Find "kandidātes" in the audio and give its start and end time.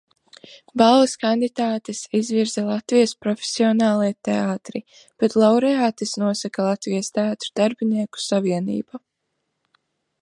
1.23-1.99